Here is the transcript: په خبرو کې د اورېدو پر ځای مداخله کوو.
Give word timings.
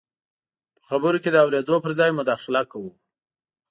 په 0.75 0.81
خبرو 0.89 1.21
کې 1.23 1.29
د 1.31 1.37
اورېدو 1.43 1.75
پر 1.83 1.91
ځای 1.99 2.11
مداخله 2.19 2.61
کوو. 2.71 2.91